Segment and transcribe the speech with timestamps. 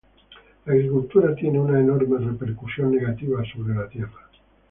[0.65, 4.27] La agricultura tiene una enorme repercusión negativa sobre la Tierra.